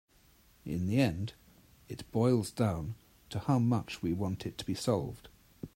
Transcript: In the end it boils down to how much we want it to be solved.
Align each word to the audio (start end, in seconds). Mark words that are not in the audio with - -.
In 0.65 0.87
the 0.87 0.97
end 0.99 1.33
it 1.87 2.11
boils 2.11 2.49
down 2.49 2.95
to 3.29 3.37
how 3.37 3.59
much 3.59 4.01
we 4.01 4.13
want 4.13 4.47
it 4.47 4.57
to 4.57 4.65
be 4.65 4.73
solved. 4.73 5.29